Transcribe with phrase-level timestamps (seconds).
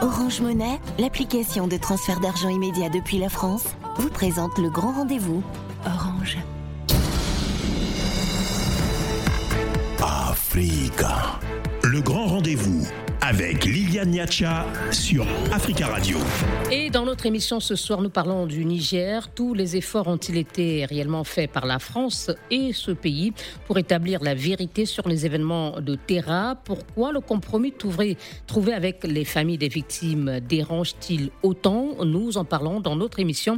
[0.00, 3.64] Orange Monnaie, l'application de transfert d'argent immédiat depuis la France,
[3.96, 5.42] vous présente le grand rendez-vous.
[5.84, 6.38] Orange.
[10.00, 11.40] Africa.
[11.90, 12.86] Le grand rendez-vous
[13.22, 16.18] avec Liliane Niacha sur Africa Radio.
[16.70, 19.30] Et dans notre émission ce soir, nous parlons du Niger.
[19.34, 23.32] Tous les efforts ont-ils été réellement faits par la France et ce pays
[23.66, 26.56] pour établir la vérité sur les événements de Terra?
[26.62, 32.04] Pourquoi le compromis trouvé, trouvé avec les familles des victimes dérange-t-il autant?
[32.04, 33.56] Nous en parlons dans notre émission.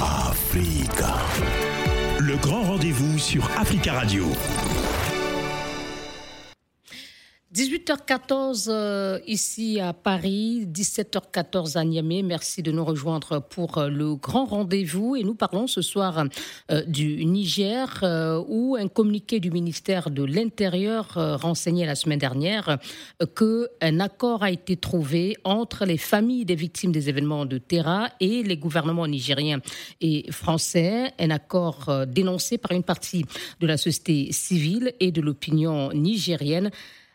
[0.00, 1.16] Africa.
[2.18, 4.24] Le grand rendez-vous sur Africa Radio.
[7.52, 12.22] 18h14 euh, ici à Paris, 17h14 à Niamey.
[12.22, 15.16] Merci de nous rejoindre pour euh, le grand rendez-vous.
[15.16, 16.26] Et nous parlons ce soir
[16.70, 18.04] euh, du Niger,
[18.48, 22.78] où un communiqué du ministère de l'Intérieur renseignait la semaine dernière
[23.36, 28.44] qu'un accord a été trouvé entre les familles des victimes des événements de Terra et
[28.44, 29.60] les gouvernements nigériens
[30.00, 31.12] et français.
[31.18, 33.24] Un accord dénoncé par une partie
[33.58, 36.70] de la société civile et de l'opinion nigérienne.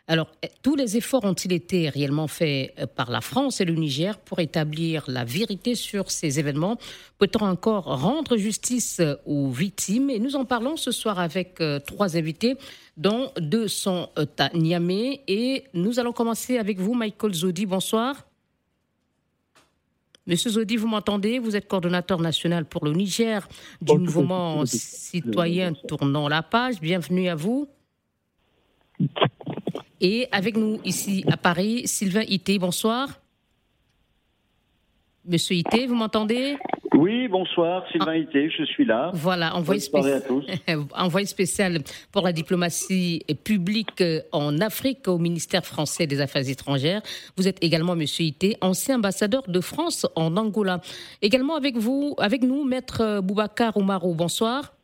[0.08, 3.74] Alors, eh, tous les efforts ont-ils été réellement faits euh, par la France et le
[3.74, 6.78] Niger pour établir la vérité sur ces événements?
[7.18, 10.10] Peut-on encore rendre justice euh, aux victimes?
[10.10, 12.56] Et nous en parlons ce soir avec euh, trois invités,
[12.96, 15.22] dont deux sont à Niamey.
[15.26, 17.66] Et nous allons commencer avec vous, Michael Zodi.
[17.66, 18.26] Bonsoir.
[20.28, 21.40] Monsieur Zodi, vous m'entendez?
[21.40, 23.48] Vous êtes coordonnateur national pour le Niger
[23.80, 26.80] du mouvement citoyen Tournons la page.
[26.80, 27.68] Bienvenue à vous.
[30.00, 33.08] Et avec nous ici à Paris, Sylvain Ité, bonsoir.
[35.24, 36.56] Monsieur Ité, vous m'entendez?
[36.94, 38.16] Oui, bonsoir, Sylvain ah.
[38.16, 39.10] Ité, je suis là.
[39.14, 40.22] Voilà, envoyé, spécial,
[40.94, 41.78] envoyé spécial
[42.12, 47.02] pour la diplomatie publique en Afrique au ministère français des Affaires étrangères.
[47.36, 50.80] Vous êtes également, Monsieur Ité, ancien ambassadeur de France en Angola.
[51.22, 54.74] Également avec vous, avec nous, Maître Boubacar Oumarou, bonsoir.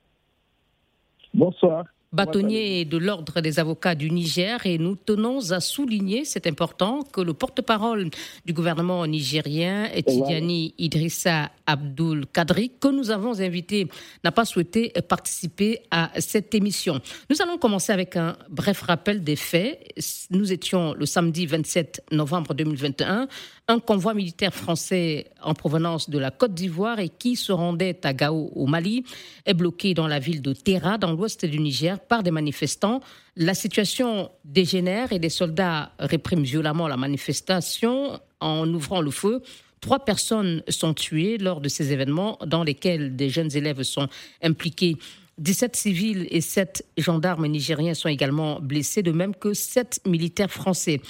[1.35, 7.03] Bonsoir bâtonnier de l'Ordre des avocats du Niger et nous tenons à souligner, c'est important,
[7.03, 8.11] que le porte-parole
[8.45, 13.89] du gouvernement nigérien, Tidiane Idrissa Abdul Kadri, que nous avons invité,
[14.25, 17.01] n'a pas souhaité participer à cette émission.
[17.31, 19.93] Nous allons commencer avec un bref rappel des faits.
[20.31, 23.29] Nous étions le samedi 27 novembre 2021
[23.69, 28.13] un convoi militaire français en provenance de la Côte d'Ivoire et qui se rendait à
[28.13, 29.05] Gao au Mali
[29.47, 33.01] est bloqué dans la ville de Terra, dans l'ouest du Niger, par des manifestants.
[33.37, 39.43] La situation dégénère et des soldats répriment violemment la manifestation en ouvrant le feu.
[39.81, 44.09] Trois personnes sont tuées lors de ces événements dans lesquels des jeunes élèves sont
[44.43, 44.97] impliqués.
[45.39, 51.01] 17 civils et 7 gendarmes nigériens sont également blessés, de même que 7 militaires français.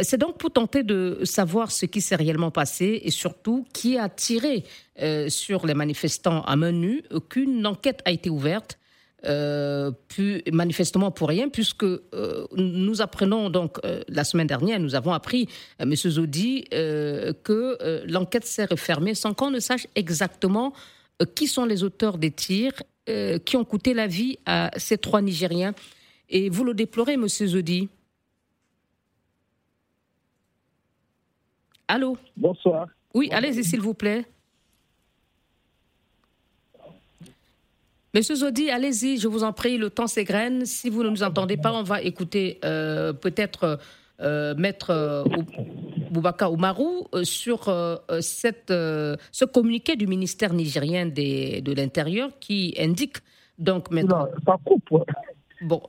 [0.00, 4.08] C'est donc pour tenter de savoir ce qui s'est réellement passé et surtout qui a
[4.08, 4.64] tiré
[5.00, 8.78] euh, sur les manifestants à main nue qu'une enquête a été ouverte.
[9.24, 9.92] Euh,
[10.50, 15.46] manifestement pour rien, puisque euh, nous apprenons donc la semaine dernière, nous avons appris,
[15.78, 15.94] M.
[15.94, 20.72] Zodi, que l'enquête s'est refermée sans qu'on ne sache exactement
[21.36, 22.72] qui sont les auteurs des tirs
[23.44, 25.74] qui ont coûté la vie à ces trois Nigériens.
[26.28, 27.28] Et vous le déplorez, M.
[27.28, 27.88] Zodi?
[31.88, 32.86] Allô Bonsoir.
[33.14, 34.24] Oui, allez-y, s'il vous plaît.
[38.14, 40.66] Monsieur Zodi, allez-y, je vous en prie, le temps s'égrène.
[40.66, 43.78] Si vous ne nous entendez pas, on va écouter euh, peut-être
[44.20, 45.24] euh, Maître euh,
[46.10, 47.64] Boubaka Oumarou sur
[48.20, 53.16] cette, ce communiqué du ministère nigérien de l'Intérieur qui indique
[53.58, 54.26] donc maintenant.
[54.26, 55.04] Non, ça coupe.
[55.62, 55.80] Bon,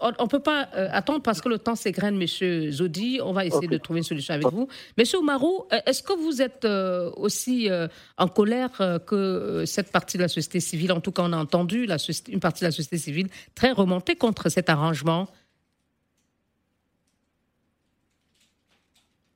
[0.00, 3.18] on ne peut pas euh, attendre parce que le temps s'égrène, Monsieur Zodi.
[3.22, 4.68] On va essayer de trouver une solution avec vous.
[4.96, 7.68] Monsieur Oumarou, euh, est-ce que vous êtes euh, aussi
[8.16, 8.70] en colère
[9.06, 11.96] que cette partie de la société civile En tout cas, on a entendu la
[12.28, 15.28] une partie de la société civile très remontée contre cet arrangement?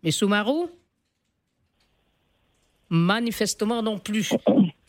[0.02, 0.70] Monsieur Oumarou?
[2.88, 4.30] Manifestement non plus.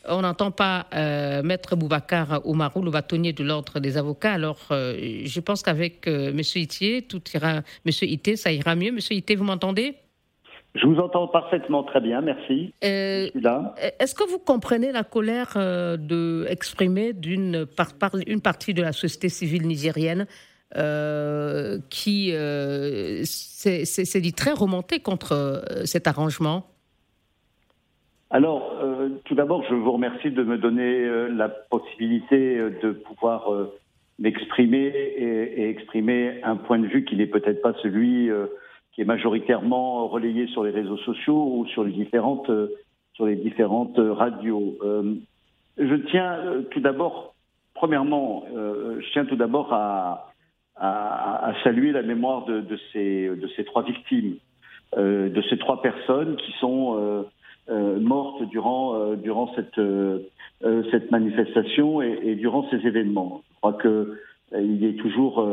[0.08, 4.32] On n'entend pas euh, Maître Boubacar Oumarou, le bâtonnier de l'ordre des avocats.
[4.32, 6.40] Alors, euh, je pense qu'avec euh, M.
[6.56, 8.90] Itier, tout ira, Monsieur Ité, ça ira mieux.
[8.90, 9.94] Monsieur Ité, vous m'entendez?
[10.74, 12.72] Je vous entends parfaitement très bien, merci.
[12.80, 18.92] Est-ce que vous comprenez la colère de, exprimée d'une par, par, une partie de la
[18.92, 20.26] société civile nigérienne
[21.90, 22.30] qui
[23.24, 26.72] s'est dit très remontée contre cet arrangement?
[28.32, 28.71] Alors, euh,
[29.32, 33.48] tout d'abord, je vous remercie de me donner euh, la possibilité euh, de pouvoir
[34.18, 38.28] m'exprimer et, exprimer un point de vue qui n'est peut-être pas celui
[38.92, 42.50] qui est majoritairement relayé sur les réseaux sociaux ou sur les différentes,
[43.14, 44.76] sur les différentes radios.
[45.78, 46.38] je tiens
[46.70, 47.34] tout d'abord,
[47.72, 50.28] premièrement, je tiens tout d'abord à,
[51.64, 54.34] saluer la mémoire de ces trois victimes,
[54.94, 57.24] de ces trois personnes qui sont
[57.68, 60.18] euh, mortes durant, euh, durant cette, euh,
[60.90, 63.42] cette manifestation et, et, durant ces événements.
[63.52, 65.46] Je crois qu'il est toujours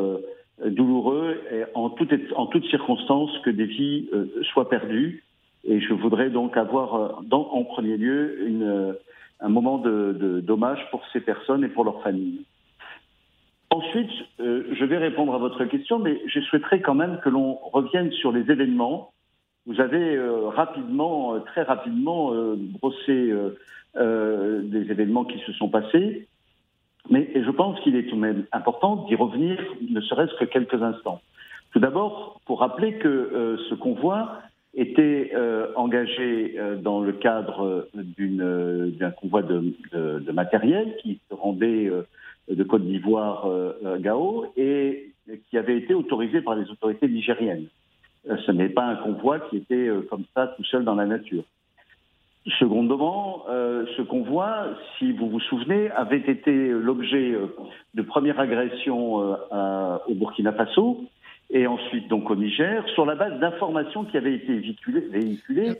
[0.65, 4.09] douloureux et en, toute, en toutes circonstances que des vies
[4.51, 5.23] soient perdues.
[5.65, 8.95] Et je voudrais donc avoir dans, en premier lieu une,
[9.39, 12.41] un moment de, dommage pour ces personnes et pour leurs familles.
[13.69, 18.11] Ensuite, je vais répondre à votre question, mais je souhaiterais quand même que l'on revienne
[18.13, 19.11] sur les événements
[19.69, 23.31] vous avez euh, rapidement, euh, très rapidement, euh, brossé
[23.95, 26.27] des événements qui se sont passés.
[27.09, 29.57] Mais je pense qu'il est tout de même important d'y revenir,
[29.89, 31.21] ne serait-ce que quelques instants.
[31.71, 34.41] Tout d'abord, pour rappeler que ce convoi
[34.75, 35.33] était
[35.75, 41.91] engagé dans le cadre d'un convoi de, de, matériel qui se rendait
[42.47, 43.49] de Côte d'Ivoire
[43.85, 45.11] à Gao et
[45.49, 47.67] qui avait été autorisé par les autorités nigériennes.
[48.27, 51.05] Euh, ce n'est pas un convoi qui était euh, comme ça tout seul dans la
[51.05, 51.43] nature.
[52.57, 57.35] Secondement, euh, ce convoi, si vous vous souvenez, avait été l'objet
[57.93, 61.03] de première agression au Burkina Faso
[61.51, 64.57] et ensuite donc au Niger sur la base d'informations qui avaient été
[65.11, 65.75] véhiculées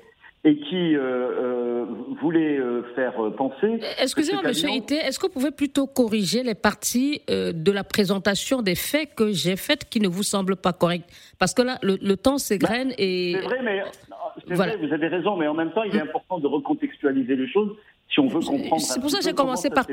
[0.46, 1.86] et qui euh, euh,
[2.22, 3.80] voulait euh, faire penser.
[4.02, 8.76] Excusez-moi, Monsieur Ité, est-ce que vous pouvez plutôt corriger les parties de la présentation des
[8.76, 11.10] faits que j'ai faites qui ne vous semblent pas correctes?
[11.40, 13.34] Parce que là, le, temps s'égrène bah, et.
[13.36, 16.48] C'est vrai, mais vrai, vous avez raison, mais en même temps, il est important de
[16.48, 17.76] recontextualiser les choses
[18.10, 18.82] si on veut comprendre.
[18.82, 19.86] C'est pour ça que j'ai commencé par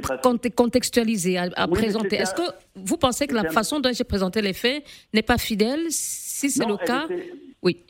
[0.54, 2.16] contextualiser, à, présenter.
[2.16, 5.86] Est-ce que vous pensez que la façon dont j'ai présenté les faits n'est pas fidèle?
[5.88, 7.06] Si c'est le cas,
[7.62, 7.82] oui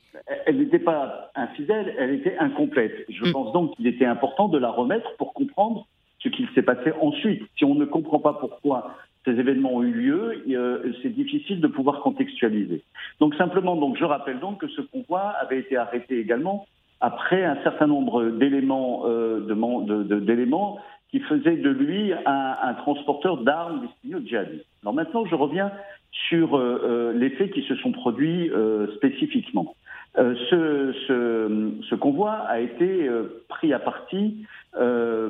[0.47, 3.05] elle n'était pas infidèle, elle était incomplète.
[3.09, 3.33] Je mm.
[3.33, 5.87] pense donc qu'il était important de la remettre pour comprendre
[6.21, 7.43] ce qu'il s'est passé ensuite.
[7.57, 11.67] Si on ne comprend pas pourquoi ces événements ont eu lieu, euh, c'est difficile de
[11.67, 12.83] pouvoir contextualiser.
[13.21, 16.67] Donc simplement, donc je rappelle donc que ce convoi avait été arrêté également
[17.01, 20.79] après un certain nombre d'éléments euh, d'éléments
[21.11, 24.67] qui faisaient de lui un, transporteur d'armes destinées aux djihadistes.
[24.83, 25.71] Alors maintenant, je reviens
[26.11, 28.51] sur euh, les faits qui se sont produits
[28.97, 29.75] spécifiquement.
[30.19, 34.47] Euh, ce, ce, ce, convoi a été euh, pris à partie,
[34.79, 35.29] euh,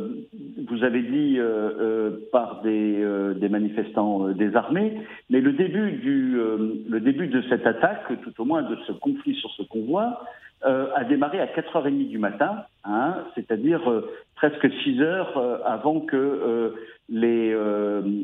[0.68, 1.38] vous avez dit,
[2.30, 3.04] par des,
[3.36, 5.00] des, manifestants désarmés,
[5.30, 6.36] mais le début, du,
[6.88, 10.22] le début de cette attaque, tout au moins de ce conflit sur ce convoi,
[10.62, 13.82] a démarré à 4h30 du matin, hein, c'est-à-dire
[14.34, 16.74] presque 6 heures avant que
[17.08, 17.54] les,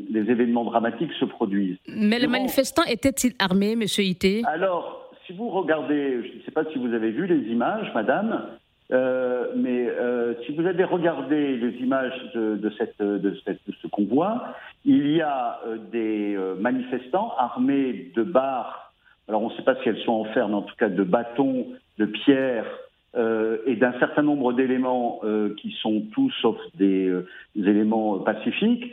[0.09, 1.77] les événements dramatiques se produisent.
[1.87, 4.41] Mais les manifestants étaient-ils armés, Monsieur Ité?
[4.45, 5.02] Alors,
[5.33, 8.49] si vous regardez, je ne sais pas si vous avez vu les images, madame,
[8.91, 14.53] euh, mais euh, si vous avez regardé les images de, ce convoi,
[14.85, 18.93] il y a euh, des manifestants armés de barres,
[19.27, 21.03] alors on ne sait pas si elles sont en fer, mais en tout cas de
[21.03, 22.65] bâtons, de pierres
[23.67, 25.21] et d'un certain nombre d'éléments
[25.57, 27.13] qui sont tous sauf des,
[27.55, 28.91] éléments pacifiques,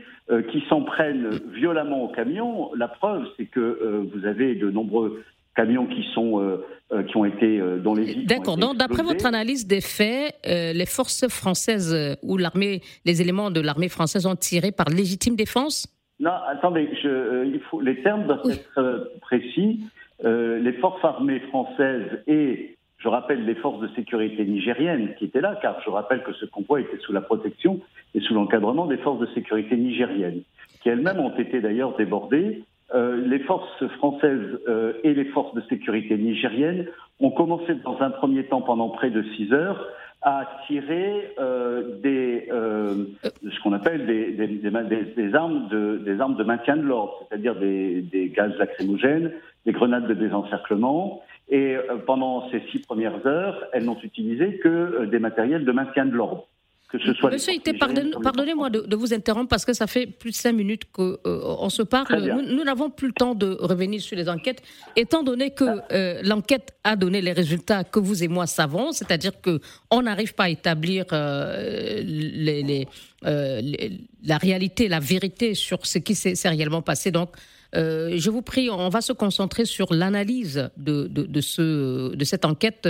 [0.51, 2.71] qui s'en prennent violemment au camion.
[2.77, 5.25] La preuve, c'est que vous avez de nombreux
[5.55, 8.57] camions qui sont euh, euh, qui ont été euh, dans les D'accord.
[8.57, 13.89] Donc, d'après votre analyse des faits, les forces françaises ou l'armée, les éléments de l'armée
[13.89, 15.87] française ont tiré par légitime défense?
[16.19, 19.81] Non, attendez, je, il faut, les termes doivent être précis.
[20.23, 25.59] les forces armées françaises et je rappelle les forces de sécurité nigériennes qui étaient là,
[25.63, 27.81] car je rappelle que ce convoi était sous la protection
[28.15, 30.43] et sous l'encadrement des forces de sécurité nigériennes,
[30.83, 32.63] qui elles-mêmes ont été d'ailleurs débordées
[32.95, 36.87] les forces françaises euh, et les forces de sécurité nigériennes
[37.21, 39.87] ont commencé dans un premier temps pendant près de six heures
[40.23, 46.45] à tirer euh, des, ce qu'on appelle des, des, des, armes de, des armes de
[46.45, 49.33] maintien de l'ordre, c'est-à-dire des, gaz lacrymogènes,
[49.65, 51.23] des grenades de désencerclement.
[51.49, 56.15] Et pendant ces six premières heures, elles n'ont utilisé que des matériels de maintien de
[56.15, 56.47] l'ordre.
[56.93, 61.17] Monsieur Ité, pardonnez-moi de, vous interrompre parce que ça fait plus de cinq minutes qu'on
[61.25, 62.43] euh, se parle.
[62.49, 64.63] Nous n'avons plus le temps de revenir sur les enquêtes,
[64.97, 69.41] étant donné que euh, l'enquête a donné les résultats que vous et moi savons, c'est-à-dire
[69.41, 72.89] que on n'arrive pas à établir euh, les,
[73.23, 77.13] la réalité, la vérité sur ce qui s'est réellement passé.
[77.13, 77.31] Donc,
[77.77, 82.45] euh, je vous prie, on va se concentrer sur l'analyse de, de, ce, de cette
[82.45, 82.89] enquête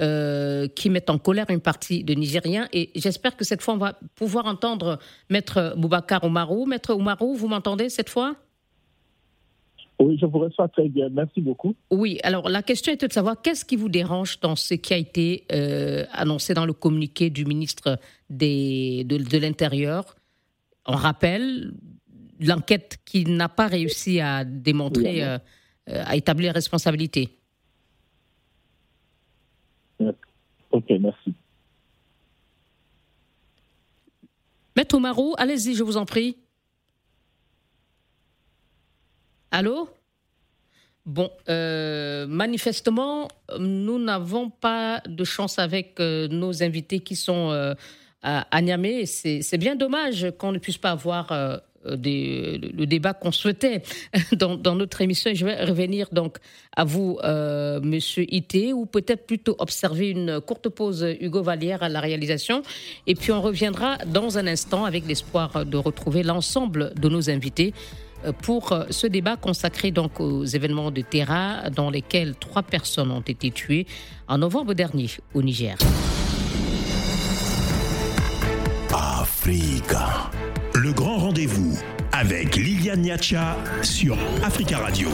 [0.00, 2.68] euh, qui met en colère une partie de Nigériens.
[2.72, 4.98] Et j'espère que cette fois, on va pouvoir entendre
[5.30, 6.66] Maître Boubacar Oumarou.
[6.66, 8.36] Maître Oumarou, vous m'entendez cette fois?
[9.98, 11.08] Oui, je vous reçois très bien.
[11.08, 11.74] Merci beaucoup.
[11.90, 14.98] Oui, alors la question était de savoir qu'est-ce qui vous dérange dans ce qui a
[14.98, 17.98] été euh, annoncé dans le communiqué du ministre
[18.28, 20.16] des, de, l'Intérieur?
[20.86, 21.72] On rappelle
[22.40, 25.38] l'enquête qui n'a pas réussi à démontrer, euh,
[25.88, 27.30] euh, à établir responsabilité.
[30.88, 31.34] Merci.
[34.76, 36.36] Maître Marou, allez-y, je vous en prie.
[39.50, 39.88] Allô?
[41.06, 43.28] Bon, euh, manifestement,
[43.58, 47.74] nous n'avons pas de chance avec euh, nos invités qui sont euh,
[48.22, 49.06] à, Niamey.
[49.06, 51.32] C'est bien dommage qu'on ne puisse pas avoir
[51.88, 53.82] le débat qu'on souhaitait
[54.32, 55.30] dans, notre émission.
[55.34, 56.38] je vais revenir donc
[56.76, 57.18] à vous,
[57.82, 62.62] Monsieur Ité, ou peut-être plutôt observer une courte pause Hugo Vallière à la réalisation.
[63.06, 67.72] Et puis on reviendra dans un instant avec l'espoir de retrouver l'ensemble de nos invités
[68.42, 73.20] pour euh, ce débat consacré donc aux événements de Terra dans lesquels trois personnes ont
[73.20, 73.86] été tuées
[74.28, 75.76] en novembre dernier au Niger.
[78.92, 80.30] Africa.
[80.78, 81.78] Le grand rendez-vous
[82.12, 85.08] avec Liliane Niacha sur Africa Radio.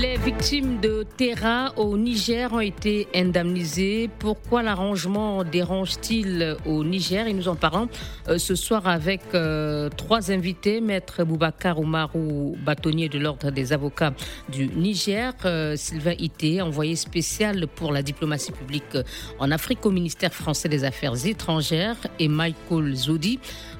[0.00, 4.08] Les victimes de Terra au Niger ont été indemnisées.
[4.18, 7.26] Pourquoi l'arrangement dérange-t-il au Niger?
[7.26, 7.88] Et nous en parlons
[8.28, 10.80] euh, ce soir avec euh, trois invités.
[10.80, 14.14] Maître Boubacar Oumarou, bâtonnier de l'Ordre des avocats
[14.50, 15.34] du Niger.
[15.44, 18.96] Euh, Sylvain Ité, envoyé spécial pour la diplomatie publique
[19.38, 21.96] en Afrique au ministère français des Affaires étrangères.
[22.18, 23.38] Et Michael Zodi,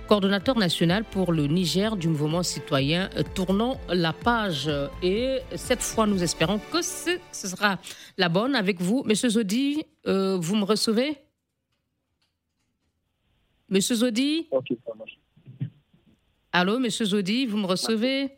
[0.09, 4.71] coordonnateur national pour le Niger du mouvement citoyen euh, Tournons la page.
[5.03, 7.79] Et cette fois, nous espérons que ce sera
[8.17, 9.03] la bonne avec vous.
[9.05, 11.19] Monsieur Zodi, euh, vous me recevez?
[13.69, 14.49] Monsieur Zodi?
[14.51, 15.19] Ok, ça marche.
[16.53, 18.31] Allô, Monsieur Zodi, vous me recevez?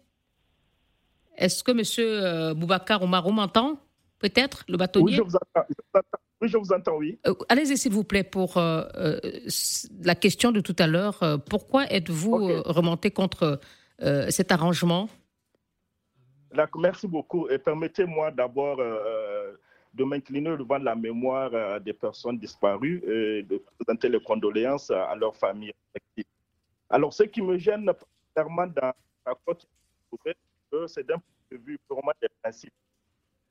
[1.37, 3.81] Est-ce que Monsieur euh, Boubacar Oumarou m'entend
[4.19, 5.13] Peut-être, le bâtonnier?
[5.13, 5.67] Oui, je vous entends.
[6.41, 7.19] Oui, je vous entends, oui.
[7.27, 9.21] Euh, allez-y, s'il vous plaît, pour euh, euh,
[10.03, 11.21] la question de tout à l'heure.
[11.49, 13.61] pourquoi êtes-vous remonté contre
[14.31, 15.09] cet arrangement?
[16.79, 17.49] Merci beaucoup.
[17.49, 24.21] Et permettez-moi d'abord de m'incliner devant la mémoire des personnes disparues et de présenter les
[24.21, 25.75] condoléances à leurs familles
[26.89, 28.93] Alors, ce qui me gêne particulièrement dans
[29.27, 29.67] la côte,
[30.87, 32.73] c'est d'un point de vue purement des principes.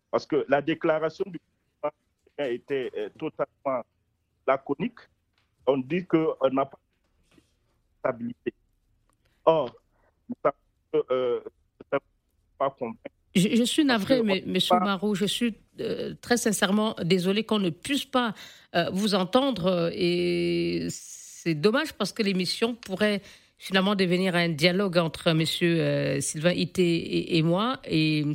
[0.10, 1.40] Parce que la déclaration du
[2.48, 3.84] était euh, totalement
[4.48, 5.00] laconique.
[5.68, 6.80] On dit qu'on n'a pas
[7.36, 7.42] de
[8.00, 8.54] stabilité.
[9.46, 9.76] Or,
[11.12, 11.42] euh,
[12.58, 12.76] pas
[13.36, 18.06] Je, suis navré, mais, Monsieur Marou, je suis euh, très sincèrement désolé qu'on ne puisse
[18.06, 18.34] pas
[18.92, 19.92] vous entendre.
[19.94, 23.22] Et c'est dommage parce que l'émission pourrait
[23.60, 27.78] finalement devenir un dialogue entre Monsieur euh, Sylvain Ité et, moi.
[27.86, 28.26] Et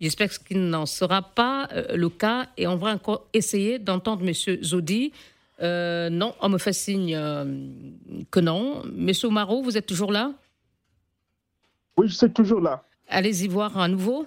[0.00, 2.46] j'espère que ce n'en sera pas euh, le cas.
[2.58, 5.12] Et on va encore essayer d'entendre Monsieur Zodi.
[5.62, 7.18] Euh, non, on me fait signe
[8.30, 8.82] que non.
[8.94, 10.32] Monsieur Marot, vous êtes toujours là?
[11.96, 12.84] Oui, je suis toujours là.
[13.08, 14.26] Allez-y voir à nouveau.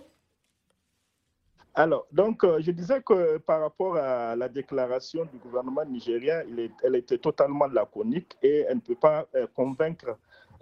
[1.75, 6.44] Alors, donc, euh, je disais que par rapport à la déclaration du gouvernement nigérien,
[6.84, 10.15] elle était totalement laconique et elle ne peut pas euh, convaincre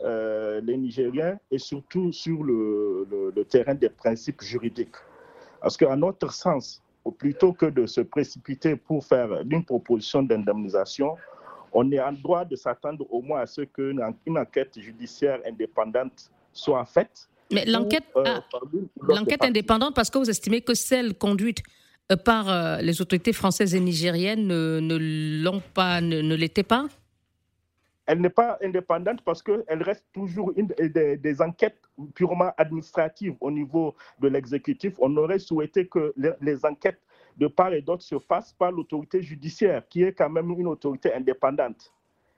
[0.03, 4.96] euh, les Nigériens et surtout sur le, terrain des principes juridiques.
[5.60, 6.82] Parce qu'à notre sens,
[7.18, 11.18] plutôt que de se précipiter pour faire une proposition d'indemnisation,
[11.74, 14.01] on est en droit de s'attendre au moins à ce qu'une
[14.38, 18.39] enquête judiciaire indépendante soit faite mais l'enquête euh,
[19.01, 21.63] l'enquête indépendante, parce que vous estimez que celle conduite
[22.12, 26.88] euh, par euh, les autorités françaises et nigériennes ne, ne l'ont pas, ne, l'était pas?
[28.05, 31.81] Elle n'est pas indépendante parce qu'elle reste toujours une, des, enquêtes
[32.15, 34.96] purement administratives au niveau de l'exécutif.
[35.00, 37.00] On aurait souhaité que les, enquêtes
[37.38, 41.13] de part et d'autre se fassent par l'autorité judiciaire, qui est quand même une autorité
[41.13, 41.93] indépendante.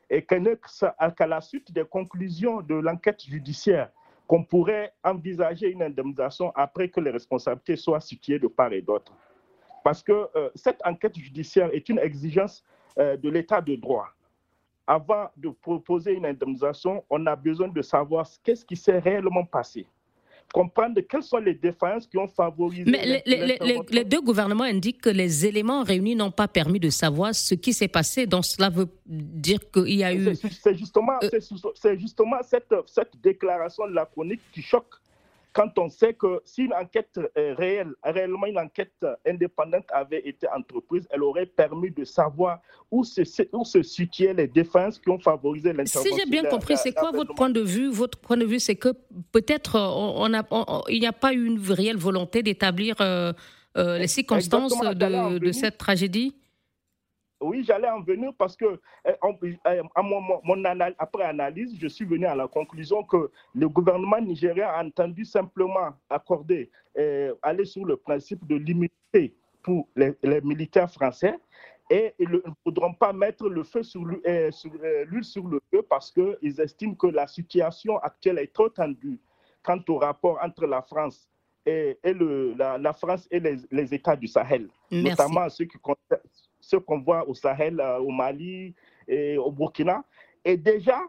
[0.10, 3.90] Et qu'à la suite des conclusions de l'enquête judiciaire,
[4.28, 9.14] qu'on pourrait envisager une indemnisation après que les responsabilités soient situées de part et d'autre.
[9.84, 12.64] Parce que euh, cette enquête judiciaire est une exigence
[12.98, 14.10] euh, de l'état de droit.
[14.88, 19.86] Avant de proposer une indemnisation, on a besoin de savoir qu'est-ce qui s'est réellement passé
[20.54, 22.90] comprendre quelles sont les défaillances qui ont favorisé.
[22.90, 27.56] Mais les, deux gouvernements indiquent que les éléments réunis n'ont pas permis de savoir ce
[27.56, 28.28] qui s'est passé.
[28.28, 30.36] Donc cela veut dire qu'il y a eu.
[30.36, 31.40] C'est justement, euh,
[31.74, 34.94] c'est justement cette, cette déclaration laconique qui choque
[35.54, 41.08] quand on sait que si une enquête réelle, réellement une enquête indépendante avait été entreprise,
[41.12, 42.60] elle aurait permis de savoir
[42.92, 43.22] où se,
[43.54, 46.12] où se situaient les défenses qui ont favorisé l'intervention.
[46.12, 47.90] Si j'ai bien compris, c'est quoi votre point de vue?
[47.90, 48.90] Votre point de vue, c'est que
[49.32, 50.28] peut-être on,
[50.90, 53.32] il n'y a pas eu une réelle volonté d'établir euh,
[53.78, 56.36] euh, les circonstances de, de cette tragédie?
[57.42, 60.64] Oui, j'allais en venir parce que, euh, à mon, mon
[60.98, 65.94] après analyse, je suis venu à la conclusion que le gouvernement nigérien a entendu simplement
[66.10, 66.72] accorder,
[67.42, 71.40] aller sur le principe de limiter pour les, militaires français
[71.90, 74.52] et ils ne voudront pas mettre le feu sur l'huile
[75.24, 79.20] sur, le feu parce qu'ils estiment que la situation actuelle est trop tendue
[79.64, 81.28] quant au rapport entre la France
[81.66, 85.78] et, le, la, France et les, États du Sahel, notamment ceux qui
[86.64, 88.74] ce qu'on voit au Sahel, euh, au Mali
[89.08, 90.04] et au Burkina.
[90.46, 91.02] Et déjà,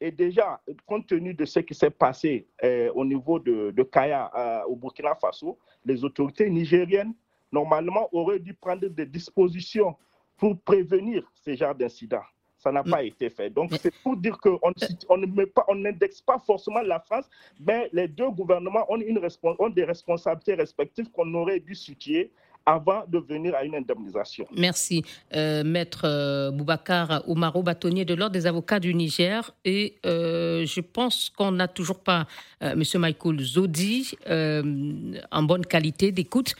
[0.00, 4.30] et déjà compte tenu de ce qui s'est passé euh, au niveau de, de Kaya
[4.36, 7.14] euh, au Burkina Faso, les autorités nigériennes,
[7.50, 9.96] normalement, auraient dû prendre des dispositions
[10.36, 12.28] pour prévenir ce genre d'incidents.
[12.58, 13.50] Ça n'a pas été fait.
[13.50, 14.60] Donc, c'est pour dire qu'on
[15.08, 19.20] on met pas, n'indexe pas forcément la France, mais les deux gouvernements ont, une,
[19.58, 22.30] ont des responsabilités respectives qu'on aurait dû situer
[22.66, 24.46] avant de venir à une indemnisation.
[24.56, 25.04] Merci.
[25.34, 29.52] Euh, Maître euh, Boubacar Oumaro, bâtonnier de l'Ordre des avocats du Niger.
[29.64, 32.26] Et euh, je pense qu'on n'a toujours pas
[32.60, 32.82] M.
[32.94, 36.54] Michael Zodi en bonne qualité d'écoute.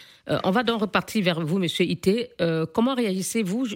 [0.44, 1.68] on va donc repartir vers vous, M.
[1.80, 2.30] Ité.
[2.74, 3.66] comment réagissez-vous?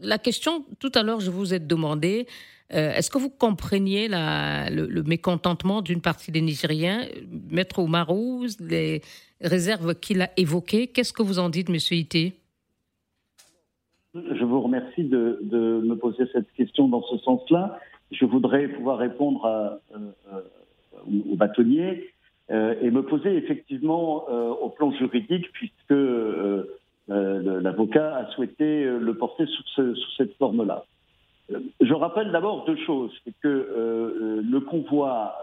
[0.00, 2.26] La question, tout à l'heure, je vous ai demandé
[2.70, 7.06] est-ce que vous compreniez le, mécontentement d'une partie des Nigériens?
[7.50, 9.02] Maître Oumarou, les,
[9.44, 10.86] réserve qu'il a évoquées.
[10.88, 12.34] Qu'est-ce que vous en dites, Monsieur Ité?
[14.14, 15.40] Je vous remercie de,
[15.84, 17.78] me poser cette question dans ce sens-là.
[18.12, 20.40] Je voudrais pouvoir répondre à, euh,
[21.06, 22.10] aux bâtonniers
[22.50, 25.94] euh, et me poser effectivement euh, au plan juridique, puisque
[27.08, 30.84] l'avocat a souhaité le porter sous, sous cette forme-là.
[31.80, 33.12] Je rappelle d'abord deux choses.
[33.24, 35.34] C'est que le convoi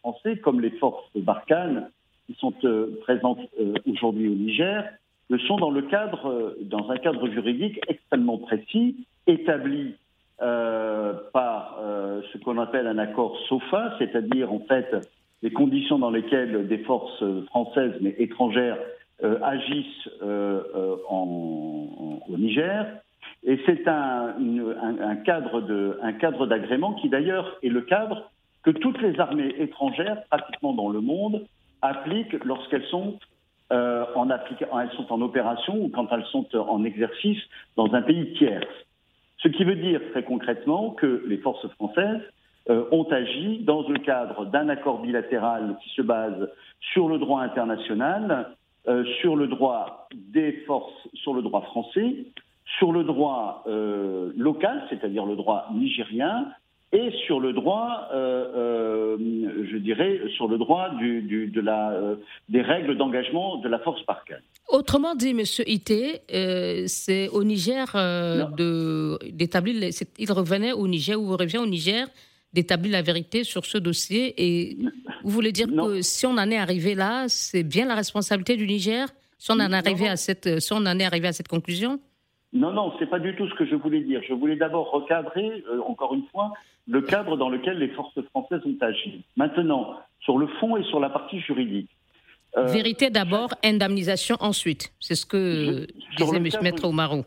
[0.00, 1.90] français, comme les forces Barkhane,
[2.26, 4.84] qui sont euh, présentes euh, aujourd'hui au Niger
[5.30, 9.94] le sont euh, dans un cadre juridique extrêmement précis, établi
[11.32, 11.78] par
[12.32, 14.94] ce qu'on appelle un accord SOFA, c'est-à-dire en fait
[15.42, 18.76] les conditions dans lesquelles des forces françaises mais étrangères
[19.22, 20.10] agissent
[21.08, 22.86] en, au Niger.
[23.44, 28.28] Et c'est un cadre d'agrément qui d'ailleurs est le cadre
[28.64, 31.46] que toutes les armées étrangères, pratiquement dans le monde,
[31.84, 33.18] appliquent lorsqu'elles sont,
[33.72, 37.40] euh, sont en opération ou quand elles sont en exercice
[37.76, 38.66] dans un pays tiers.
[39.38, 42.22] Ce qui veut dire très concrètement que les forces françaises
[42.70, 47.42] euh, ont agi dans le cadre d'un accord bilatéral qui se base sur le droit
[47.42, 48.56] international,
[48.88, 52.24] euh, sur le droit des forces, sur le droit français,
[52.78, 56.46] sur le droit local, c'est-à-dire le droit nigérien,
[56.94, 62.16] et sur le droit, euh, euh, je dirais, sur le droit du, de la, euh,
[62.48, 64.42] des règles d'engagement de la force parcale.
[64.68, 66.20] Autrement dit, Monsieur Ité,
[66.86, 67.86] c'est au Niger
[69.32, 72.06] d'établir, il revenait au Niger ou revient au Niger
[72.52, 74.32] d'établir la vérité sur ce dossier.
[74.38, 74.78] Et
[75.24, 78.66] vous voulez dire que si on en est arrivé là, c'est bien la responsabilité du
[78.66, 79.08] Niger
[79.44, 82.00] si on en, arrivé à cette, si on en est arrivé à cette conclusion?
[82.54, 84.22] Non, non, c'est pas du tout ce que je voulais dire.
[84.26, 86.52] Je voulais d'abord recadrer, encore une fois,
[86.86, 89.24] le cadre dans lequel les forces françaises ont agi.
[89.36, 91.90] Maintenant, sur le fond et sur la partie juridique.
[92.56, 94.92] Euh, Vérité d'abord, indemnisation ensuite.
[95.00, 95.86] C'est ce que
[96.16, 96.48] disait M.
[96.62, 97.24] Maître Omaro.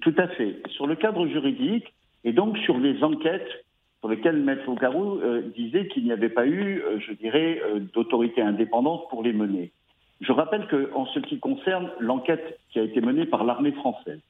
[0.00, 0.56] Tout à fait.
[0.70, 1.92] Sur le cadre juridique
[2.24, 3.48] et donc sur les enquêtes
[4.00, 7.62] sur lesquelles Maître Ogarou euh, disait qu'il n'y avait pas eu, euh, je dirais,
[7.94, 9.72] d'autorité indépendante pour les mener.
[10.20, 14.20] Je rappelle qu'en ce qui concerne l'enquête qui a été menée par l'armée française,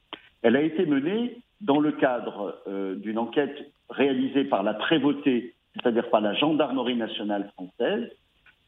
[0.45, 2.63] elle a été menée dans le cadre
[2.97, 8.11] d'une enquête réalisé par la prévôté, c'est-à-dire par la gendarmerie nationale française,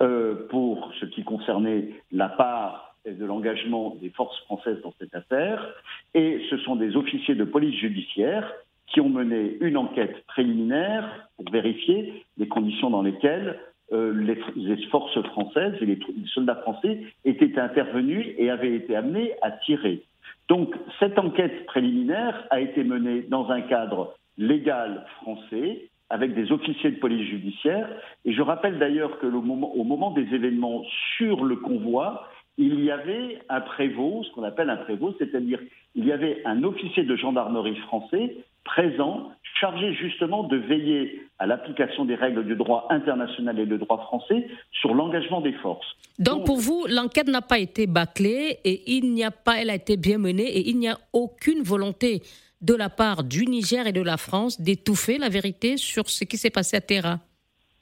[0.03, 5.67] euh, pour ce qui concernait la part de l'engagement des forces françaises dans cette affaire.
[6.13, 8.53] Et ce sont des officiers de police judiciaire
[8.89, 13.59] qui ont mené une enquête préliminaire pour vérifier les conditions dans lesquelles
[13.93, 14.13] euh,
[14.55, 15.99] les, forces françaises et les,
[16.35, 20.03] soldats français étaient intervenus et avaient été amenés à tirer.
[20.49, 26.93] Donc cette enquête préliminaire a été menée dans un cadre légal français avec des officiers
[26.93, 27.89] de police judiciaire.
[28.25, 30.83] Et je rappelle d'ailleurs que moment, au moment des événements
[31.17, 32.29] sur le convoi,
[32.59, 35.61] il y avait un prévôt, ce qu'on appelle un prévôt, c'est-à-dire
[35.95, 42.05] il y avait un officier de gendarmerie français présent, chargé justement de veiller à l'application
[42.05, 45.87] des règles du droit international et du droit français sur l'engagement des forces.
[46.19, 49.75] Donc, pour vous, l'enquête n'a pas été bâclée et il n'y a pas, elle a
[49.75, 52.23] été bien menée et il n'y a aucune volonté
[52.61, 56.37] de la part du Niger et de la France d'étouffer la vérité sur ce qui
[56.37, 57.19] s'est passé à Terra.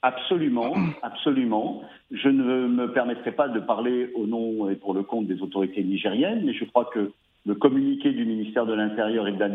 [0.01, 1.81] Absolument, absolument.
[2.11, 5.83] Je ne me permettrai pas de parler au nom et pour le compte des autorités
[5.83, 7.11] nigériennes, mais je crois que
[7.45, 9.49] le communiqué du ministère de l'Intérieur et de la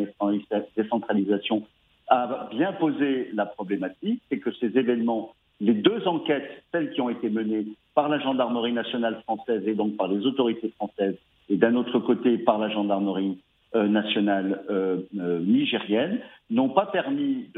[0.77, 1.67] décentralisation
[2.09, 7.11] a bien posé la problématique, c'est que ces événements, les deux enquêtes, celles qui ont
[7.11, 11.17] été menées par la gendarmerie nationale française et donc par les autorités françaises,
[11.49, 13.39] et d'un autre côté par la gendarmerie
[13.77, 17.49] euh, nationale euh, euh, nigérienne, n'ont pas permis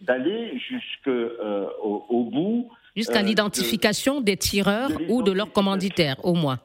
[0.00, 1.28] d'aller jusqu'au
[1.82, 2.68] au bout.
[2.96, 6.58] Jusqu'à l'identification des tireurs ou de leurs commanditaires, au moins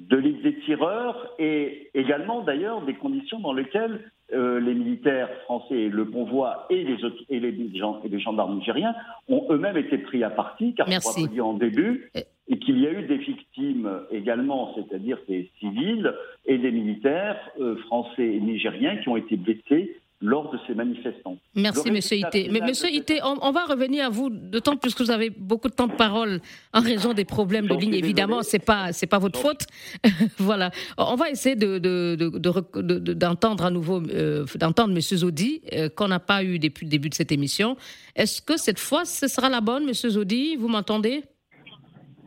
[0.00, 6.04] de des tireurs et également d'ailleurs des conditions dans lesquelles euh, les militaires français, le
[6.04, 6.96] convoi et les,
[7.28, 8.94] et les, gens, et les gendarmes nigériens
[9.28, 11.08] ont eux-mêmes été pris à partie, car Merci.
[11.08, 12.10] crois dit en début,
[12.48, 16.14] et qu'il y a eu des victimes également, c'est-à-dire des civils
[16.46, 21.38] et des militaires euh, français et nigériens qui ont été blessés lors de ces manifestants.
[21.54, 22.48] Merci, Monsieur Ité.
[22.50, 25.74] Mais Monsieur Ité, on, va revenir à vous, d'autant plus que vous avez beaucoup de
[25.74, 26.40] temps de parole
[26.74, 27.94] en raison des problèmes de ligne.
[27.94, 29.66] Évidemment, c'est pas c'est pas votre faute.
[30.38, 30.70] voilà.
[30.98, 31.78] On va essayer de,
[33.14, 37.08] d'entendre à nouveau euh, d'entendre Monsieur Zodi euh, qu'on n'a pas eu depuis le début
[37.08, 37.76] de cette émission.
[38.14, 40.56] Est-ce que cette fois ce sera la bonne, Monsieur Zodi?
[40.56, 41.24] Vous m'entendez?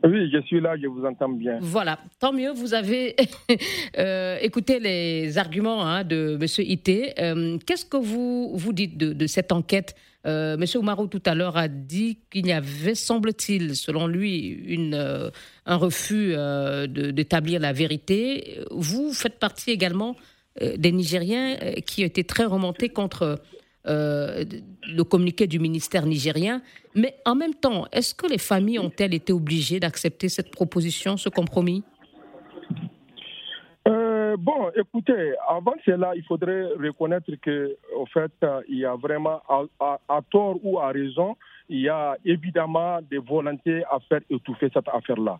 [0.07, 1.59] oui, je suis là, je vous entends bien.
[1.61, 3.15] Voilà, tant mieux, vous avez
[3.97, 6.47] euh, écouté les arguments hein, de M.
[6.67, 7.13] Ité.
[7.19, 9.95] Euh, qu'est-ce que vous, vous dites de, cette enquête?
[10.25, 10.65] Euh, M.
[10.75, 15.29] Oumarou tout à l'heure a dit qu'il y avait, semble-t-il, selon lui, une, euh,
[15.65, 16.35] un refus
[16.89, 18.59] d'établir la vérité.
[18.71, 20.15] Vous faites partie également
[20.61, 23.39] des Nigériens qui été très remontés contre
[23.85, 24.45] euh,
[24.87, 26.61] le communiqué du ministère nigérien.
[26.95, 31.27] Mais en même temps, est-ce que les familles ont-elles été obligées d'accepter cette proposition, ce
[31.29, 31.83] compromis?
[33.85, 38.31] Euh, bon, écoutez, avant cela, il faudrait reconnaître que, au fait,
[38.69, 39.41] il y a vraiment,
[39.79, 41.35] à, tort ou à raison,
[41.67, 45.37] il y a évidemment des volontés à faire étouffer cette affaire-là.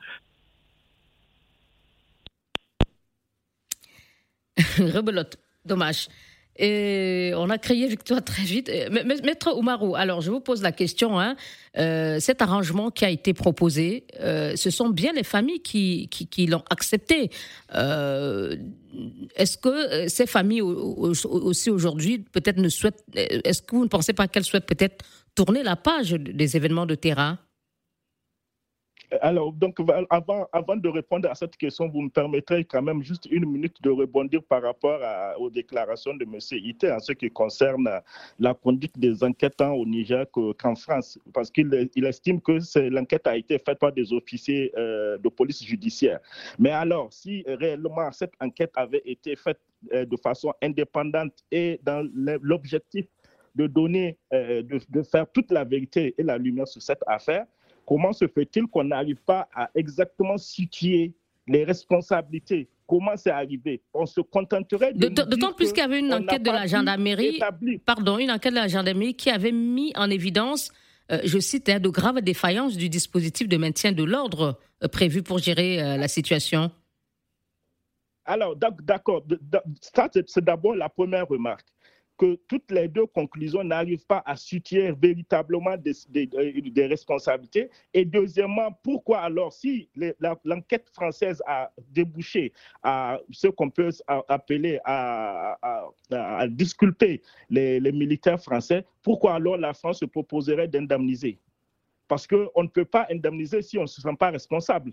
[4.78, 6.10] Rebelote, dommage.
[6.58, 8.70] Et on a créé Victoire très vite.
[8.92, 11.20] Maître Oumarou, alors je vous pose la question.
[11.20, 11.36] Hein.
[11.78, 16.08] Euh, cet arrangement qui a été proposé, euh, ce sont bien les familles qui,
[16.48, 17.32] l'ont accepté.
[17.74, 18.56] Euh,
[19.36, 24.28] est-ce que ces familles aussi aujourd'hui peut-être ne souhaitent, est-ce que vous ne pensez pas
[24.28, 27.40] qu'elles souhaitent peut-être tourner la page des événements de terrain?
[29.22, 29.78] Alors, donc,
[30.10, 33.90] avant, de répondre à cette question, vous me permettrez quand même juste une minute de
[33.90, 35.00] rebondir par rapport
[35.40, 36.40] aux déclarations de M.
[36.52, 37.90] Ité en ce qui concerne
[38.40, 43.38] la conduite des enquêtes au Niger qu'en France, parce qu'il il estime que l'enquête a
[43.38, 46.20] été faite par des officiers euh, de police judiciaire.
[46.58, 49.60] Mais alors, si réellement cette enquête avait été faite
[49.94, 52.08] euh, de façon indépendante et dans
[52.42, 53.06] l'objectif
[53.56, 57.46] de donner, euh, de faire toute la vérité et la lumière sur cette affaire,
[57.86, 61.14] Comment se fait-il qu'on n'arrive pas à exactement situer
[61.48, 62.68] les responsabilités?
[62.88, 63.82] Comment c'est arrivé?
[63.94, 65.08] On se contenterait de.
[65.08, 67.40] D'autant plus qu'il y avait une enquête de la gendarmerie.
[67.86, 70.72] Pardon, une enquête de la gendarmerie qui avait mis en évidence,
[71.12, 75.24] euh, je cite, hein, de graves défaillances du dispositif de maintien de l'ordre euh, prévu
[75.24, 76.72] pour gérer euh, la situation.
[78.26, 79.24] Alors, d'accord,
[79.82, 81.73] ça c'est d'abord la première remarque
[82.18, 87.70] que toutes les deux conclusions n'arrivent pas à situer véritablement des, responsabilités.
[87.94, 89.90] Et deuxièmement, pourquoi alors, si
[90.44, 93.90] l'enquête française a débouché à ce qu'on peut
[94.28, 95.58] appeler à,
[96.50, 101.40] disculper les, militaires français, pourquoi alors la France se proposerait d'indemniser?
[102.08, 104.92] Parce qu'on ne peut pas indemniser si on ne se sent pas responsable.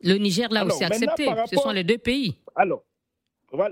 [0.00, 1.28] Le Niger l'a aussi accepté.
[1.46, 2.36] Ce sont les deux pays.
[2.56, 2.84] Alors,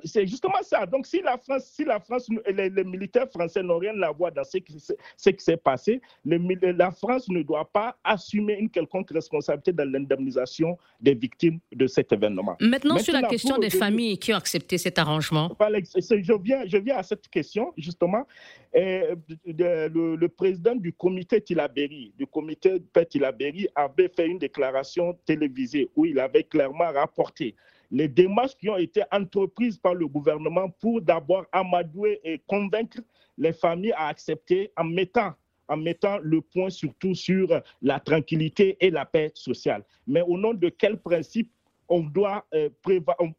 [0.04, 0.84] c'est justement ça.
[0.86, 4.44] Donc, si la France, si la France, les, militaires français n'ont rien à voir dans
[4.44, 4.76] ce qui,
[5.16, 11.60] s'est passé, la France ne doit pas assumer une quelconque responsabilité dans l'indemnisation des victimes
[11.72, 12.56] de cet événement.
[12.60, 15.56] Maintenant, sur la question des familles qui ont accepté cet arrangement.
[15.58, 18.26] Je viens, je viens à cette question, justement.
[18.74, 26.18] le, président du comité Tilaberi, du comité Tilaberi, avait fait une déclaration télévisée où il
[26.18, 27.54] avait clairement rapporté
[27.90, 32.98] les démarches qui ont été entreprises par le gouvernement pour d'abord amadouer et convaincre
[33.36, 35.34] les familles à accepter en mettant
[35.70, 39.84] en mettant le point surtout sur la tranquillité et la paix sociale.
[40.04, 41.48] Mais au nom de quel principe
[41.88, 42.44] on doit,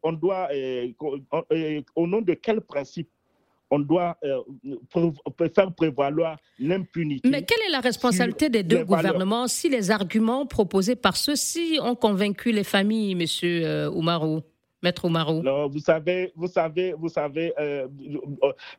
[0.02, 0.48] on, doit
[1.94, 3.10] au nom de quel principe
[3.72, 4.18] on doit
[5.54, 7.28] faire prévaloir l'impunité.
[7.28, 11.94] Mais quelle est la responsabilité des deux gouvernements si les arguments proposés par ceux-ci ont
[11.94, 14.42] convaincu les familles, Monsieur Oumarou?
[14.82, 17.86] Maître Oumarou Vous savez, vous savez, vous savez euh,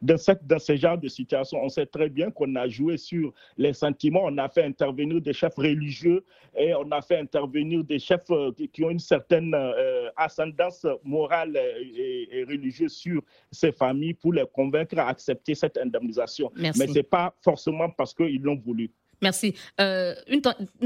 [0.01, 3.33] dans, cette, dans ce genre de situation, on sait très bien qu'on a joué sur
[3.57, 4.21] les sentiments.
[4.25, 6.23] On a fait intervenir des chefs religieux
[6.57, 11.55] et on a fait intervenir des chefs euh, qui ont une certaine euh, ascendance morale
[11.55, 16.51] et, religieuse sur ces familles pour les convaincre à accepter cette indemnisation.
[16.55, 18.91] Mais ce n'est pas forcément parce qu'ils l'ont voulu.
[19.21, 19.55] Merci.
[19.79, 20.41] une,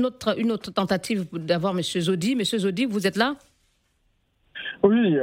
[0.06, 1.82] autre, une autre tentative d'avoir M.
[1.82, 2.34] Zodi.
[2.34, 2.44] M.
[2.44, 3.36] Zodi, vous êtes là?
[4.84, 5.18] Oui,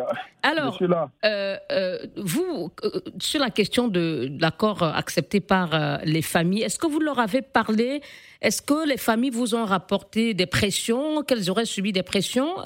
[0.45, 0.79] alors,
[1.25, 6.87] euh, euh, vous, euh, sur la question de, l'accord accepté par les familles, est-ce que
[6.87, 8.03] vous leur avez parlé?
[8.43, 11.23] Est-ce que les familles vous ont rapporté des pressions?
[11.23, 12.57] Qu'elles auraient subi des pressions?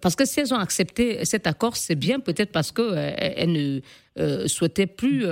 [0.00, 3.82] Parce que si elles ont accepté cet accord, c'est bien peut-être parce qu'elles
[4.16, 5.26] ne souhaitaient plus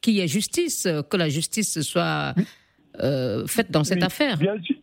[0.00, 2.34] qu'il y ait justice, que la justice soit
[3.46, 4.38] faite dans cette affaire.
[4.38, 4.76] Bien sûr.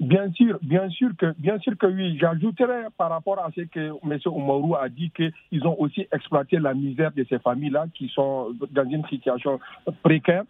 [0.00, 2.16] Bien sûr, bien sûr que, bien sûr que oui.
[2.18, 4.18] J'ajouterais par rapport à ce que M.
[4.24, 8.88] Oumarou a dit qu'ils ont aussi exploité la misère de ces familles-là qui sont dans
[8.88, 9.60] une situation
[10.02, 10.44] précaire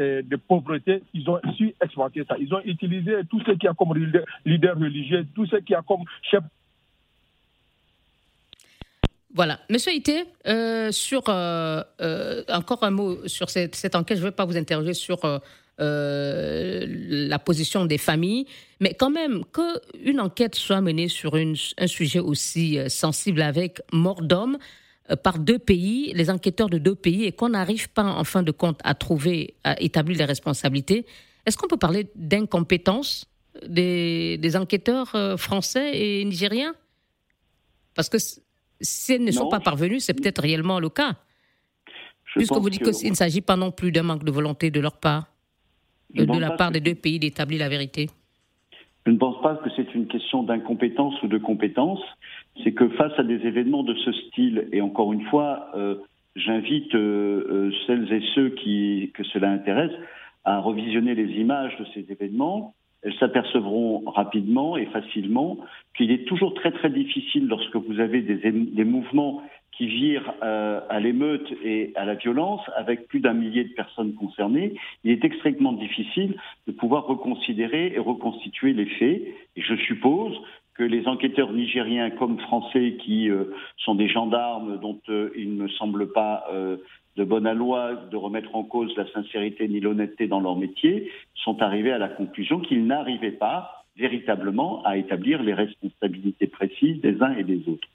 [0.00, 1.04] euh, de pauvreté.
[1.14, 2.34] Ils ont su exploiter ça.
[2.40, 6.02] Ils ont utilisé tout ce qui a comme leader, religieux, tout ce qui a comme
[6.28, 6.42] chef
[9.32, 9.60] voilà.
[9.70, 11.84] Monsieur Ité, euh, sur euh,
[12.48, 15.20] encore un mot sur cette, cette enquête, je ne vais pas vous interroger sur
[15.80, 18.44] euh, la position des familles,
[18.80, 24.20] mais quand même qu'une enquête soit menée sur un sujet aussi euh, sensible avec mort
[24.20, 24.58] d'homme
[25.10, 28.42] euh, par deux pays, les enquêteurs de deux pays, et qu'on n'arrive pas en fin
[28.42, 31.06] de compte à trouver, à établir les responsabilités,
[31.46, 33.24] est-ce qu'on peut parler d'incompétence
[33.66, 36.74] des, enquêteurs français et nigériens?
[37.94, 38.18] Parce que
[38.82, 41.16] s'ils ne sont pas parvenus, c'est peut-être réellement le cas.
[42.36, 44.98] Puisque vous dites qu'il ne s'agit pas non plus d'un manque de volonté de leur
[44.98, 45.30] part
[46.14, 48.08] de la part des deux pays d'établir la vérité
[49.06, 52.00] Je ne pense pas que c'est une question d'incompétence ou de compétence.
[52.62, 55.96] C'est que face à des événements de ce style, et encore une fois, euh,
[56.36, 59.92] j'invite euh, euh, celles et ceux qui, que cela intéresse
[60.44, 62.74] à revisionner les images de ces événements.
[63.02, 65.58] Elles s'apercevront rapidement et facilement
[65.96, 71.00] qu'il est toujours très très difficile lorsque vous avez des, mouvements qui virent euh, à
[71.00, 75.72] l'émeute et à la violence, avec plus d'un millier de personnes concernées, il est extrêmement
[75.72, 76.36] difficile
[76.66, 79.22] de pouvoir reconsidérer et reconstituer les faits.
[79.56, 80.38] Et je suppose
[80.74, 83.44] que les enquêteurs nigériens comme français, qui euh,
[83.78, 86.44] sont des gendarmes dont euh, il ne me semble pas
[87.20, 91.60] de bonne loi de remettre en cause la sincérité ni l'honnêteté dans leur métier, sont
[91.60, 97.36] arrivés à la conclusion qu'ils n'arrivaient pas véritablement à établir les responsabilités précises des uns
[97.36, 97.88] et des autres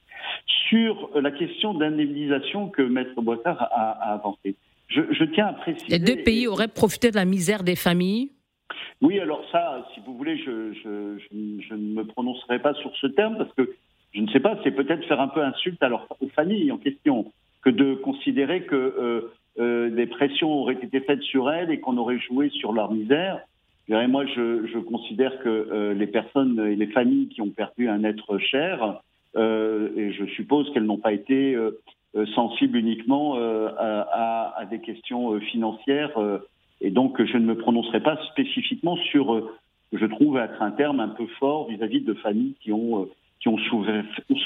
[0.67, 4.55] sur la question d'indemnisation que Maître Boissard a, avancée.
[4.89, 5.97] Je, tiens à préciser.
[5.97, 8.29] Les deux pays auraient profité de la misère des familles?
[9.01, 13.53] Oui, alors ça, si vous voulez, je, ne me prononcerai pas sur ce terme parce
[13.53, 13.73] que
[14.13, 16.77] je ne sais pas, c'est peut-être faire un peu insulte à leur, aux familles en
[16.77, 17.31] question
[17.65, 21.97] que de considérer que euh, euh, des pressions auraient été faites sur elles et qu'on
[21.97, 23.39] aurait joué sur leur misère.
[23.87, 28.03] Et moi, je, considère que euh, les personnes et les familles qui ont perdu un
[28.03, 29.01] être cher
[29.37, 31.57] et je suppose qu'elles n'ont pas été
[32.35, 36.17] sensibles uniquement à, à, des questions financières.
[36.79, 39.51] et donc, je ne me prononcerai pas spécifiquement sur,
[39.91, 43.09] je trouve être un terme un peu fort vis-à-vis de familles qui ont,
[43.41, 43.57] qui ont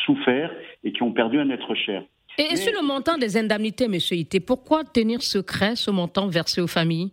[0.08, 0.52] souffert,
[0.84, 2.02] et qui ont perdu un être cher.
[2.40, 6.68] Et, sur le montant des indemnités, Monsieur Ité, pourquoi tenir secret ce montant versé aux
[6.68, 7.12] familles?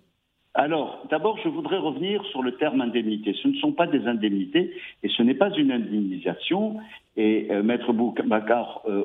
[0.55, 3.35] Alors, d'abord, je voudrais revenir sur le terme indemnité.
[3.43, 6.77] Ce ne sont pas des indemnités et ce n'est pas une indemnisation.
[7.17, 9.05] Et euh, Maître Boubacar euh,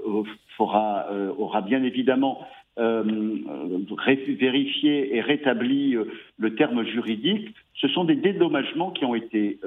[0.60, 2.40] euh, aura bien évidemment
[4.36, 5.96] vérifié et rétabli
[6.38, 7.54] le terme juridique.
[7.76, 9.60] Ce sont des dédommagements qui ont été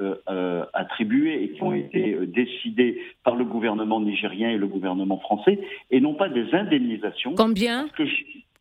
[0.73, 5.59] attribués et qui ont été décidés par le gouvernement nigérien et le gouvernement français
[5.91, 7.35] et non pas des indemnisations.
[7.35, 7.87] Combien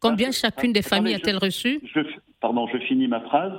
[0.04, 1.80] Combien chacune des familles a-t-elle reçu
[2.40, 3.52] Pardon, je finis ma phrase.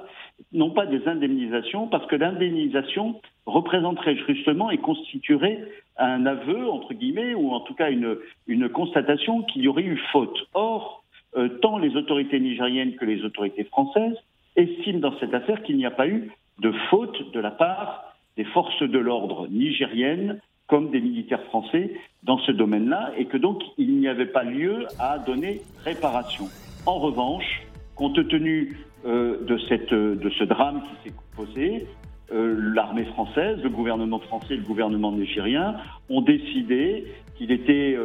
[0.52, 5.64] Non pas des indemnisations, parce que l'indemnisation représenterait justement et constituerait
[5.98, 8.18] un aveu, entre guillemets, ou en tout cas une,
[8.48, 10.38] une constatation qu'il y aurait eu faute.
[10.54, 11.04] Or,
[11.38, 14.18] euh, tant les autorités nigériennes que les autorités françaises
[14.56, 18.46] estiment dans cette affaire qu'il n'y a pas eu de faute de la part des
[18.46, 21.94] forces de l'ordre nigériennes comme des militaires français
[22.24, 26.46] dans ce domaine-là, et que donc il n'y avait pas lieu à donner réparation.
[26.86, 27.62] En revanche,
[27.96, 31.88] compte tenu de, cette, de ce drame qui s'est posé,
[32.32, 35.76] l'armée française, le gouvernement français et le gouvernement nigérien
[36.10, 37.06] ont décidé
[37.38, 37.98] qu'il était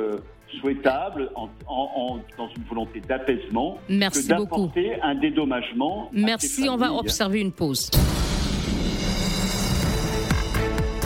[0.60, 1.30] souhaitable
[1.66, 6.10] dans une volonté d'apaisement que d'apporter un dédommagement.
[6.12, 7.90] Merci, on va observer une pause.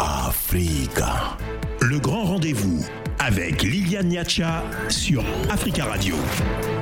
[0.00, 1.36] Africa,
[1.80, 2.84] le grand rendez-vous
[3.26, 6.14] avec Liliane Niacha sur Africa Radio.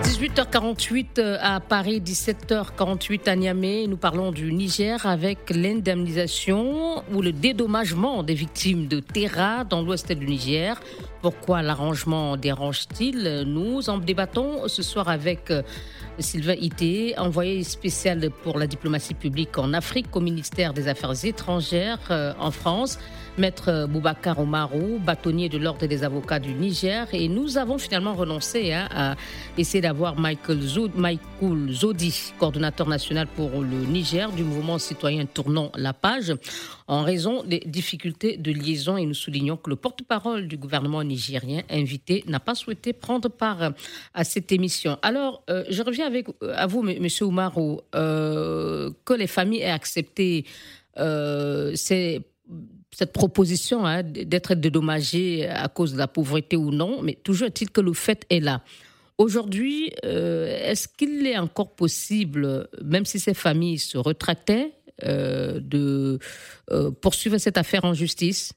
[0.03, 3.87] 18h48 euh, à Paris, 17h48 à Niamey.
[3.87, 10.11] Nous parlons du Niger avec l'indemnisation ou le dédommagement des victimes de Terra dans l'ouest
[10.11, 10.81] du Niger.
[11.21, 13.45] Pourquoi l'arrangement dérange-t-il?
[13.47, 15.63] Nous en débattons ce soir avec euh,
[16.19, 22.01] Sylvain Ité, envoyé spécial pour la diplomatie publique en Afrique au ministère des Affaires étrangères
[22.11, 22.99] euh, en France.
[23.39, 27.09] Maître Boubacar Omarou, bâtonnier de l'Ordre des avocats du Niger.
[27.13, 29.17] Et nous avons finalement renoncé hein, à
[29.57, 30.61] essayer d'avoir Michael,
[31.71, 36.35] Zodi, coordonnateur national pour le Niger du mouvement citoyen Tournons la page,
[36.89, 38.99] en raison des difficultés de liaison.
[38.99, 43.73] Et nous soulignons que le porte-parole du gouvernement nigérien invité n'a pas souhaité prendre part
[44.13, 44.99] à cette émission.
[45.01, 50.45] Alors, euh, je reviens avec, à vous, Monsieur Oumarou, euh, que les familles aient accepté
[50.99, 52.21] euh, ces
[52.93, 57.71] cette proposition hein, d'être dédommagé à cause de la pauvreté ou non, mais toujours est-il
[57.71, 58.63] que le fait est là.
[59.19, 64.73] Aujourd'hui, euh, est-ce qu'il est encore possible, même si ces familles se retractaient,
[65.05, 66.19] euh, de
[66.71, 68.53] euh, poursuivre cette affaire en justice?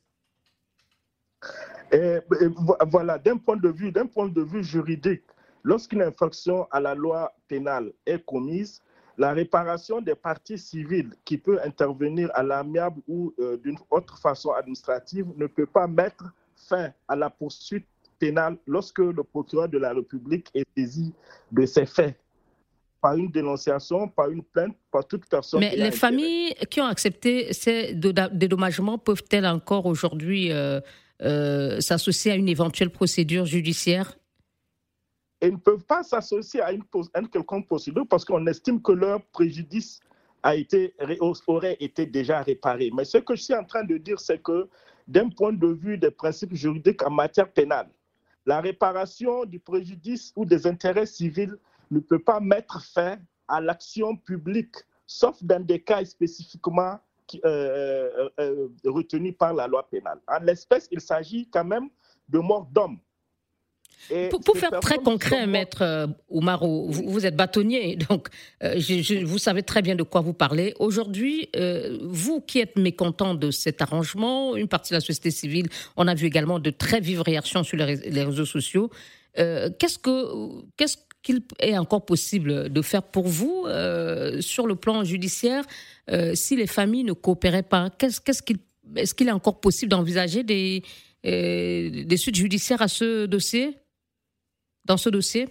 [2.92, 5.24] Voilà, d'un point de vue, d'un point de vue juridique,
[5.64, 8.82] lorsqu'une infraction à la loi pénale est commise,
[9.18, 14.52] la réparation des parties civiles qui peut intervenir à l'amiable ou euh, d'une autre façon
[14.52, 16.26] administrative ne peut pas mettre
[16.56, 17.86] fin à la poursuite
[18.20, 21.14] pénale lorsque le procureur de la République est saisi
[21.52, 22.16] de ces faits
[23.02, 25.60] par une dénonciation, par une plainte, par toute personne.
[25.60, 30.80] Mais les familles qui ont accepté ces dédommagements peuvent-elles encore aujourd'hui euh,
[31.22, 34.18] euh, s'associer à une éventuelle procédure judiciaire?
[35.42, 36.84] Et ne peuvent pas s'associer à une,
[37.32, 40.00] quelconque procédure parce qu'on estime que leur préjudice
[40.44, 40.94] a été,
[41.48, 42.92] aurait été déjà réparé.
[42.96, 44.70] Mais ce que je suis en train de dire, c'est que
[45.08, 47.90] d'un point de vue des principes juridiques en matière pénale,
[48.46, 51.58] la réparation du préjudice ou des intérêts civils
[51.92, 53.18] ne peut pas mettre fin
[53.48, 54.76] à l'action publique,
[55.08, 57.00] sauf dans des cas spécifiquement
[57.44, 60.20] euh, euh, euh, retenus par la loi pénale.
[60.28, 61.90] En l'espèce, il s'agit quand même
[62.30, 63.00] de mort d'homme.
[64.30, 68.28] Pour, faire très concret, maître euh, Oumaro, vous, êtes bâtonnier, donc
[68.64, 68.80] euh,
[69.24, 70.74] vous savez très bien de quoi vous parlez.
[70.80, 75.68] Aujourd'hui, euh, vous qui êtes mécontent de cet arrangement, une partie de la société civile,
[75.98, 78.90] on a vu également de très vives réactions sur les, réseaux sociaux.
[79.36, 83.66] qu'est-ce que qu'est-ce qu'il est encore possible de faire pour vous
[84.40, 85.64] sur le plan judiciaire
[86.34, 87.90] si les familles ne coopéraient pas?
[87.98, 88.58] Qu'est-ce qu'il
[88.96, 90.84] est-ce qu'il est encore possible d'envisager des
[91.24, 93.76] des suites judiciaires à ce dossier?
[94.86, 95.44] Dans ce dossier